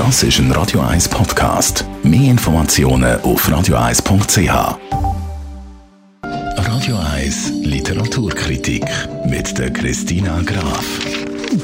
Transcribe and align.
Das 0.00 0.22
ist 0.22 0.38
ein 0.38 0.50
Radio 0.52 0.80
1 0.80 1.10
Podcast. 1.10 1.84
Mehr 2.02 2.30
Informationen 2.30 3.20
auf 3.20 3.46
radio1.ch. 3.46 4.78
Radio 6.56 6.96
1 6.96 7.52
Literaturkritik 7.64 8.86
mit 9.26 9.58
der 9.58 9.70
Christina 9.70 10.40
Graf. 10.40 10.86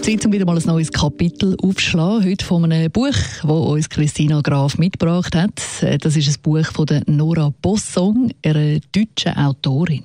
Zeit, 0.02 0.26
um 0.26 0.32
wieder 0.34 0.44
mal 0.44 0.58
ein 0.58 0.66
neues 0.66 0.92
Kapitel 0.92 1.56
aufzuschlagen. 1.62 2.28
Heute 2.28 2.44
von 2.44 2.70
einem 2.70 2.92
Buch, 2.92 3.06
das 3.10 3.44
uns 3.50 3.88
Christina 3.88 4.42
Graf 4.42 4.76
mitgebracht 4.76 5.34
hat. 5.34 5.58
Das 6.02 6.14
ist 6.14 6.28
ein 6.28 6.42
Buch 6.42 6.66
von 6.66 6.86
Nora 7.06 7.50
Bossong, 7.62 8.32
einer 8.44 8.80
deutschen 8.92 9.34
Autorin. 9.34 10.04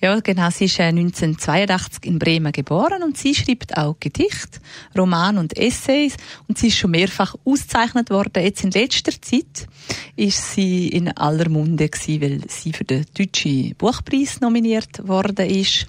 Ja, 0.00 0.18
genau. 0.20 0.50
Sie 0.50 0.66
ist 0.66 0.80
1982 0.80 2.04
äh, 2.04 2.08
in 2.08 2.18
Bremen 2.18 2.52
geboren 2.52 3.02
und 3.02 3.16
sie 3.16 3.34
schreibt 3.34 3.76
auch 3.76 3.96
Gedichte, 4.00 4.60
Roman 4.96 5.38
und 5.38 5.56
Essays 5.56 6.16
und 6.48 6.58
sie 6.58 6.68
ist 6.68 6.76
schon 6.78 6.92
mehrfach 6.92 7.34
ausgezeichnet 7.44 8.10
worden. 8.10 8.42
Jetzt 8.42 8.64
in 8.64 8.70
letzter 8.70 9.12
Zeit 9.20 9.68
ist 10.16 10.54
sie 10.54 10.88
in 10.88 11.08
aller 11.16 11.48
Munde 11.48 11.88
gewesen, 11.88 12.20
weil 12.20 12.40
sie 12.48 12.72
für 12.72 12.84
den 12.84 13.04
Deutschen 13.16 13.74
Buchpreis 13.76 14.40
nominiert 14.40 15.06
worden 15.06 15.48
ist. 15.48 15.86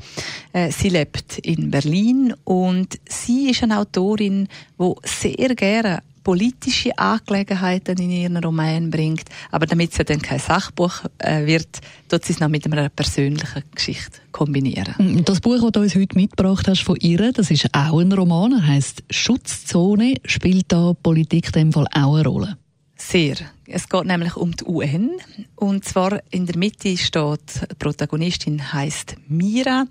Äh, 0.54 0.72
sie 0.72 0.90
lebt 0.90 1.40
in 1.40 1.72
Berlin 1.72 2.34
und 2.44 3.00
sie 3.08 3.50
ist 3.50 3.64
eine 3.64 3.80
Autorin, 3.80 4.48
die 4.80 4.94
sehr 5.04 5.56
gerne 5.56 6.02
politische 6.26 6.98
Angelegenheiten 6.98 7.98
in 8.00 8.10
ihren 8.10 8.38
Roman 8.38 8.90
bringt. 8.90 9.26
Aber 9.52 9.68
damit 9.68 9.92
es 9.92 10.00
ja 10.00 10.04
dann 10.04 10.22
kein 10.22 10.40
Sachbuch 10.40 11.04
äh, 11.20 11.46
wird, 11.46 11.80
tut 12.10 12.26
sie 12.26 12.34
es 12.34 12.40
noch 12.40 12.50
mit 12.50 12.66
einer 12.66 12.90
persönlichen 12.90 13.64
Geschichte 13.74 14.20
kombinieren. 14.32 14.96
Mm, 14.98 15.24
das 15.24 15.40
Buch, 15.40 15.62
das 15.62 15.72
du 15.72 15.80
uns 15.82 15.96
heute 15.96 16.16
mitgebracht 16.18 16.68
hast 16.68 16.82
von 16.82 16.98
ihr, 16.98 17.32
das 17.32 17.52
ist 17.52 17.68
auch 17.74 18.00
ein 18.00 18.12
Roman. 18.12 18.54
Er 18.54 18.68
heißt 18.68 19.04
Schutzzone. 19.10 20.16
Spielt 20.26 20.66
da 20.70 20.94
Politik 21.02 21.46
in 21.48 21.52
dem 21.52 21.72
Fall 21.72 21.88
auch 21.94 22.16
eine 22.16 22.28
Rolle? 22.28 22.58
Sehr. 22.98 23.36
Es 23.68 23.90
geht 23.90 24.06
nämlich 24.06 24.36
um 24.36 24.56
die 24.56 24.66
UN. 24.66 25.12
Und 25.56 25.86
zwar 25.86 26.22
in 26.30 26.46
der 26.46 26.58
Mitte 26.58 26.96
steht, 26.98 27.62
die 27.72 27.76
Protagonistin 27.80 28.74
heißt 28.74 29.16
Mira. 29.28 29.86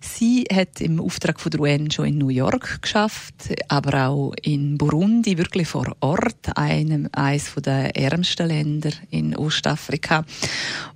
Sie 0.00 0.46
hat 0.52 0.80
im 0.80 1.00
Auftrag 1.00 1.40
von 1.40 1.50
der 1.50 1.60
UN 1.60 1.90
schon 1.92 2.06
in 2.06 2.18
New 2.18 2.30
York 2.30 2.82
geschafft, 2.82 3.34
aber 3.68 4.08
auch 4.08 4.34
in 4.42 4.78
Burundi, 4.78 5.38
wirklich 5.38 5.68
vor 5.68 5.94
Ort, 6.00 6.56
einem, 6.56 7.08
eines 7.12 7.54
der 7.54 7.96
ärmsten 7.96 8.48
Länder 8.48 8.90
in 9.10 9.36
Ostafrika. 9.36 10.24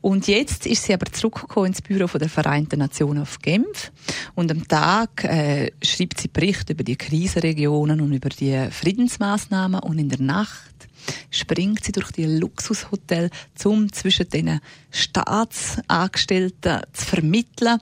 Und 0.01 0.27
jetzt 0.27 0.67
ist 0.67 0.85
sie 0.85 0.95
aber 0.95 1.13
zurückgekommen 1.13 1.67
ins 1.67 1.83
Büro 1.83 2.07
der 2.19 2.29
Vereinten 2.29 2.81
Nationen 2.81 3.23
auf 3.23 3.39
Genf. 3.39 3.93
Und 4.35 4.51
am 4.51 4.67
Tag 4.67 5.23
äh, 5.23 5.71
schreibt 5.83 6.21
sie 6.21 6.29
Berichte 6.29 6.73
über 6.73 6.83
die 6.83 6.97
Krisenregionen 6.97 8.01
und 8.01 8.13
über 8.13 8.29
die 8.29 8.67
Friedensmaßnahmen. 8.71 9.81
Und 9.81 9.99
in 10.01 10.09
der 10.09 10.21
Nacht 10.21 10.89
springt 11.31 11.85
sie 11.85 11.93
durch 11.93 12.11
die 12.13 12.24
Luxushotel, 12.27 13.31
um 13.65 13.93
zwischen 13.93 14.29
den 14.29 14.61
Staatsangestellten 14.91 16.81
zu 16.93 17.05
vermitteln. 17.05 17.79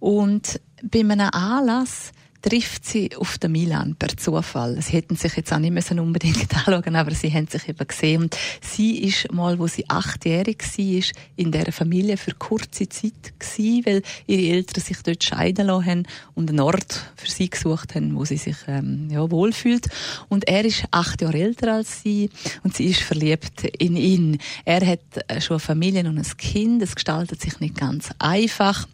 Und 0.00 0.60
bei 0.82 1.00
einem 1.00 1.30
Anlass 1.32 2.12
trifft 2.44 2.84
sie 2.84 3.16
auf 3.16 3.38
den 3.38 3.52
Milan 3.52 3.96
per 3.98 4.14
Zufall. 4.18 4.76
Sie 4.82 4.92
hätten 4.92 5.16
sich 5.16 5.34
jetzt 5.34 5.50
auch 5.50 5.58
nicht 5.58 5.72
müssen 5.72 5.98
unbedingt 5.98 6.54
anschauen, 6.66 6.94
aber 6.94 7.12
sie 7.12 7.32
haben 7.32 7.46
sich 7.46 7.66
eben 7.70 7.86
gesehen. 7.86 8.24
Und 8.24 8.36
sie 8.60 8.98
ist 8.98 9.32
mal, 9.32 9.58
wo 9.58 9.66
sie 9.66 9.88
achtjährig 9.88 10.62
war, 10.62 11.04
in 11.36 11.52
dieser 11.52 11.72
Familie 11.72 12.18
für 12.18 12.32
kurze 12.32 12.86
Zeit 12.86 13.32
gewesen, 13.38 13.86
weil 13.86 14.02
ihre 14.26 14.56
Eltern 14.56 14.84
sich 14.84 14.98
dort 15.02 15.24
scheiden 15.24 15.68
lassen 15.68 15.86
haben 15.86 16.02
und 16.34 16.50
einen 16.50 16.60
Ort 16.60 17.10
für 17.16 17.30
sie 17.30 17.48
gesucht 17.48 17.94
haben, 17.94 18.14
wo 18.14 18.26
sie 18.26 18.36
sich 18.36 18.56
ähm, 18.66 19.08
ja, 19.10 19.30
wohlfühlt. 19.30 19.88
Und 20.28 20.46
er 20.46 20.66
ist 20.66 20.84
acht 20.90 21.22
Jahre 21.22 21.38
älter 21.38 21.72
als 21.72 22.02
sie 22.02 22.28
und 22.62 22.76
sie 22.76 22.86
ist 22.86 23.00
verliebt 23.00 23.64
in 23.64 23.96
ihn. 23.96 24.38
Er 24.66 24.86
hat 24.86 25.00
äh, 25.28 25.40
schon 25.40 25.54
eine 25.54 25.60
Familie 25.60 26.06
und 26.06 26.18
ein 26.18 26.36
Kind. 26.36 26.82
Es 26.82 26.94
gestaltet 26.94 27.40
sich 27.40 27.58
nicht 27.60 27.76
ganz 27.76 28.10
einfach. 28.18 28.86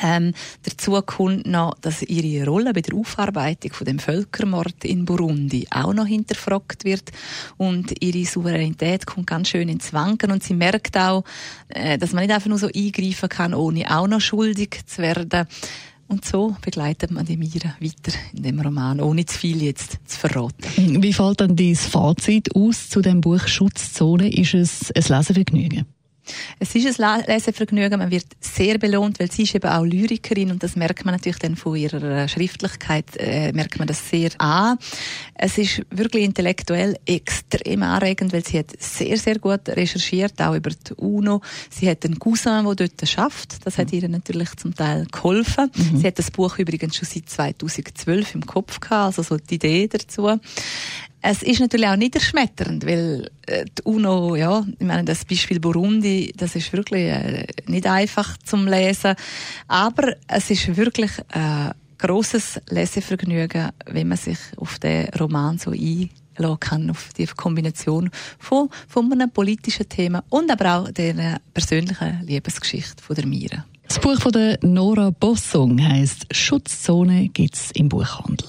Ähm, 0.00 0.32
dazu 0.62 1.00
kommt 1.02 1.46
noch, 1.46 1.74
dass 1.80 2.02
ihre 2.02 2.46
Rolle 2.46 2.72
bei 2.72 2.80
der 2.80 2.94
Aufarbeitung 2.94 3.72
von 3.72 3.84
dem 3.84 3.98
Völkermord 3.98 4.84
in 4.84 5.04
Burundi 5.04 5.66
auch 5.70 5.92
noch 5.92 6.06
hinterfragt 6.06 6.84
wird 6.84 7.12
und 7.58 8.02
ihre 8.02 8.24
Souveränität 8.24 9.06
kommt 9.06 9.26
ganz 9.26 9.48
schön 9.48 9.68
ins 9.68 9.92
Wanken 9.92 10.30
und 10.30 10.42
sie 10.42 10.54
merkt 10.54 10.96
auch, 10.96 11.24
äh, 11.68 11.98
dass 11.98 12.12
man 12.12 12.24
nicht 12.24 12.34
einfach 12.34 12.48
nur 12.48 12.58
so 12.58 12.68
eingreifen 12.68 13.28
kann, 13.28 13.54
ohne 13.54 13.94
auch 13.94 14.06
noch 14.06 14.20
schuldig 14.20 14.80
zu 14.86 15.02
werden. 15.02 15.46
Und 16.08 16.26
so 16.26 16.54
begleitet 16.60 17.10
man 17.10 17.24
die 17.24 17.38
Mira 17.38 17.74
weiter 17.80 18.12
in 18.34 18.42
dem 18.42 18.60
Roman, 18.60 19.00
ohne 19.00 19.24
zu 19.24 19.38
viel 19.38 19.62
jetzt 19.62 19.98
zu 20.04 20.18
verraten. 20.18 21.02
Wie 21.02 21.12
fällt 21.12 21.40
dann 21.40 21.56
dein 21.56 21.74
Fazit 21.74 22.54
aus 22.54 22.90
zu 22.90 23.00
dem 23.00 23.22
Buch 23.22 23.46
Schutzzone? 23.46 24.30
Ist 24.30 24.52
es 24.52 24.92
ein 24.92 25.16
Lesevergnügen? 25.16 25.86
Es 26.58 26.74
ist 26.74 27.00
ein 27.00 27.24
Lesevergnügen, 27.26 27.98
man 27.98 28.10
wird 28.10 28.26
sehr 28.40 28.78
belohnt, 28.78 29.18
weil 29.18 29.30
sie 29.30 29.42
ist 29.42 29.54
eben 29.54 29.68
auch 29.68 29.84
Lyrikerin 29.84 30.50
und 30.50 30.62
das 30.62 30.76
merkt 30.76 31.04
man 31.04 31.14
natürlich 31.14 31.38
dann 31.38 31.56
von 31.56 31.76
ihrer 31.76 32.02
äh, 32.02 32.28
Schriftlichkeit, 32.28 33.06
äh, 33.16 33.52
merkt 33.52 33.78
man 33.78 33.88
das 33.88 34.08
sehr 34.08 34.30
an. 34.38 34.78
Es 35.34 35.58
ist 35.58 35.82
wirklich 35.90 36.24
intellektuell 36.24 36.96
extrem 37.06 37.82
anregend, 37.82 38.32
weil 38.32 38.44
sie 38.44 38.58
hat 38.58 38.70
sehr, 38.78 39.16
sehr 39.16 39.38
gut 39.38 39.68
recherchiert, 39.68 40.40
auch 40.40 40.54
über 40.54 40.70
die 40.70 40.94
UNO. 40.94 41.40
Sie 41.70 41.88
hat 41.90 42.04
einen 42.04 42.18
Cousin, 42.18 42.64
der 42.64 42.74
dort 42.74 43.08
schafft. 43.08 43.66
Das 43.66 43.78
hat 43.78 43.92
mhm. 43.92 43.98
ihr 43.98 44.08
natürlich 44.08 44.54
zum 44.56 44.74
Teil 44.74 45.06
geholfen. 45.10 45.70
Mhm. 45.74 45.98
Sie 45.98 46.06
hat 46.06 46.18
das 46.18 46.30
Buch 46.30 46.58
übrigens 46.58 46.96
schon 46.96 47.08
seit 47.08 47.28
2012 47.28 48.34
im 48.36 48.46
Kopf 48.46 48.80
gehabt, 48.80 49.18
also 49.18 49.22
so 49.22 49.36
die 49.36 49.56
Idee 49.56 49.88
dazu. 49.88 50.38
Es 51.24 51.44
ist 51.44 51.60
natürlich 51.60 51.86
auch 51.86 51.96
niederschmetternd, 51.96 52.84
weil 52.84 53.30
äh, 53.46 53.64
die 53.64 53.82
UNO, 53.84 54.34
ja, 54.34 54.66
ich 54.78 54.86
meine, 54.86 55.04
das 55.04 55.24
Beispiel 55.24 55.60
Burundi, 55.60 56.32
das 56.36 56.56
ist 56.56 56.72
wirklich 56.72 57.04
äh, 57.04 57.46
nicht 57.66 57.86
einfach 57.86 58.36
zum 58.38 58.66
Lesen, 58.66 59.14
aber 59.68 60.14
es 60.26 60.50
ist 60.50 60.76
wirklich 60.76 61.12
äh, 61.32 61.70
großes 61.98 62.60
Lesevergnügen, 62.70 63.70
wenn 63.86 64.08
man 64.08 64.18
sich 64.18 64.38
auf 64.56 64.80
den 64.80 65.08
Roman 65.10 65.58
so 65.58 65.70
einlassen 65.70 66.58
kann, 66.58 66.90
auf 66.90 67.10
die 67.16 67.26
Kombination 67.26 68.10
von, 68.40 68.68
von 68.88 69.12
einem 69.12 69.30
politischen 69.30 69.88
Thema 69.88 70.24
und 70.28 70.50
aber 70.50 70.76
auch 70.76 70.90
der 70.90 71.40
persönlichen 71.54 72.22
Liebesgeschichte 72.26 73.00
von 73.00 73.14
der 73.14 73.26
Mira. 73.26 73.64
Das 73.86 74.00
Buch 74.00 74.20
von 74.20 74.32
der 74.32 74.58
Nora 74.62 75.10
Bossung 75.10 75.80
heißt 75.80 76.26
Schutzzone 76.34 77.28
gibt's 77.28 77.70
im 77.74 77.88
Buchhandel. 77.88 78.48